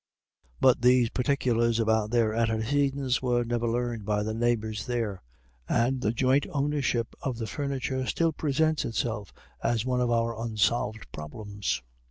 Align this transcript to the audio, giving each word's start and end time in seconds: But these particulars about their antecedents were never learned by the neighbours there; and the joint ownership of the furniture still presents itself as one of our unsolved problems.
But 0.59 0.81
these 0.81 1.11
particulars 1.11 1.79
about 1.79 2.09
their 2.09 2.33
antecedents 2.33 3.21
were 3.21 3.43
never 3.45 3.67
learned 3.69 4.03
by 4.03 4.23
the 4.23 4.33
neighbours 4.33 4.87
there; 4.87 5.21
and 5.69 6.01
the 6.01 6.11
joint 6.11 6.47
ownership 6.49 7.13
of 7.21 7.37
the 7.37 7.45
furniture 7.45 8.07
still 8.07 8.33
presents 8.33 8.83
itself 8.83 9.31
as 9.61 9.85
one 9.85 10.01
of 10.01 10.09
our 10.09 10.35
unsolved 10.43 11.05
problems. 11.11 11.83